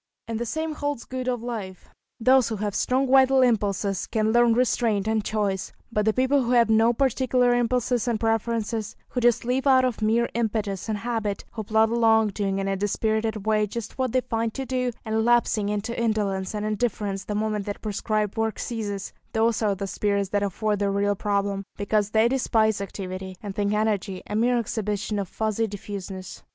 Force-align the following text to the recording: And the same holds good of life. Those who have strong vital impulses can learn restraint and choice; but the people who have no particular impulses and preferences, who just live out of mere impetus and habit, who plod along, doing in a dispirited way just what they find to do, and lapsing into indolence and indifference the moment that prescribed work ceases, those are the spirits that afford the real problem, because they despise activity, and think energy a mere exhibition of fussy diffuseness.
And 0.27 0.39
the 0.39 0.47
same 0.47 0.73
holds 0.73 1.05
good 1.05 1.27
of 1.27 1.43
life. 1.43 1.87
Those 2.19 2.49
who 2.49 2.55
have 2.55 2.73
strong 2.73 3.07
vital 3.11 3.43
impulses 3.43 4.07
can 4.07 4.33
learn 4.33 4.53
restraint 4.55 5.07
and 5.07 5.23
choice; 5.23 5.73
but 5.91 6.05
the 6.05 6.11
people 6.13 6.41
who 6.41 6.53
have 6.53 6.71
no 6.71 6.91
particular 6.91 7.53
impulses 7.53 8.07
and 8.07 8.19
preferences, 8.19 8.95
who 9.09 9.19
just 9.21 9.45
live 9.45 9.67
out 9.67 9.85
of 9.85 10.01
mere 10.01 10.27
impetus 10.33 10.89
and 10.89 10.97
habit, 10.97 11.45
who 11.51 11.63
plod 11.63 11.91
along, 11.91 12.29
doing 12.29 12.57
in 12.57 12.67
a 12.67 12.75
dispirited 12.75 13.45
way 13.45 13.67
just 13.67 13.99
what 13.99 14.11
they 14.11 14.21
find 14.21 14.55
to 14.55 14.65
do, 14.65 14.91
and 15.05 15.23
lapsing 15.23 15.69
into 15.69 15.95
indolence 15.95 16.55
and 16.55 16.65
indifference 16.65 17.23
the 17.25 17.35
moment 17.35 17.67
that 17.67 17.83
prescribed 17.83 18.35
work 18.37 18.57
ceases, 18.57 19.13
those 19.33 19.61
are 19.61 19.75
the 19.75 19.85
spirits 19.85 20.29
that 20.29 20.41
afford 20.41 20.79
the 20.79 20.89
real 20.89 21.13
problem, 21.13 21.63
because 21.77 22.09
they 22.09 22.27
despise 22.27 22.81
activity, 22.81 23.37
and 23.43 23.53
think 23.53 23.71
energy 23.71 24.23
a 24.25 24.35
mere 24.35 24.57
exhibition 24.57 25.19
of 25.19 25.27
fussy 25.27 25.67
diffuseness. 25.67 26.41